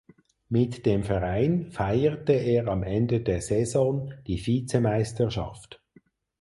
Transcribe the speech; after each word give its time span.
Mit 0.49 0.83
dem 0.87 1.03
Verein 1.03 1.69
feierte 1.69 2.33
er 2.33 2.67
am 2.69 2.81
Ende 2.81 3.21
der 3.21 3.39
Saison 3.39 4.11
die 4.25 4.43
Vizemeisterschaft. 4.47 5.79